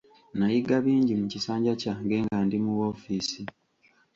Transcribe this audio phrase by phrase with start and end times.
[0.37, 3.41] Nayiga bingi mu kisanja kyange nga ndi mu woofiisi.